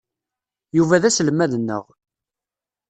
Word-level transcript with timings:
Yuba 0.77 1.01
d 1.01 1.03
aselmad-nneɣ. 1.09 1.85